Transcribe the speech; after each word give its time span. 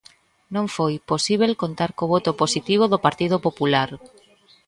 Non 0.55 0.65
foi 0.75 0.93
posíbel 1.11 1.51
contar 1.63 1.89
co 1.97 2.09
voto 2.13 2.31
positivo 2.41 2.83
do 2.91 3.03
Partido 3.05 3.37
Popular. 3.47 3.89